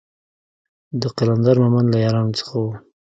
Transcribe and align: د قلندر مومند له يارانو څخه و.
د 1.01 1.03
قلندر 1.17 1.55
مومند 1.63 1.87
له 1.93 1.97
يارانو 2.05 2.37
څخه 2.39 2.53
و. 2.63 2.65